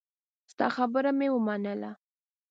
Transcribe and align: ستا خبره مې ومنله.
ستا 0.51 0.67
خبره 0.75 1.11
مې 1.17 1.27
ومنله. 1.33 1.91